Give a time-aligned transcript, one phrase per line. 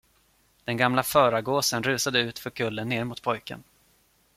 [0.63, 3.63] Den gamla förargåsen rusade utför kullen ner mot pojken.